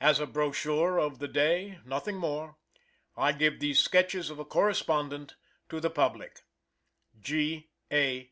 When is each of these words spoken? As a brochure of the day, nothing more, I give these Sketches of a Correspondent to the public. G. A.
As 0.00 0.20
a 0.20 0.26
brochure 0.28 0.96
of 1.00 1.18
the 1.18 1.26
day, 1.26 1.80
nothing 1.84 2.18
more, 2.18 2.56
I 3.16 3.32
give 3.32 3.58
these 3.58 3.80
Sketches 3.80 4.30
of 4.30 4.38
a 4.38 4.44
Correspondent 4.44 5.34
to 5.70 5.80
the 5.80 5.90
public. 5.90 6.42
G. 7.20 7.68
A. 7.90 8.30